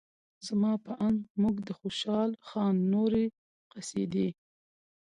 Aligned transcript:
زما 0.47 0.71
په 0.85 0.91
اند 1.05 1.19
موږ 1.41 1.55
د 1.67 1.69
خوشال 1.79 2.29
خان 2.47 2.75
نورې 2.93 3.25
قصیدې 3.71 4.27